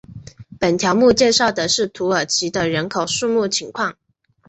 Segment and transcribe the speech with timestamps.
[0.59, 3.97] 本条目介绍的是土耳其的人口数目情况。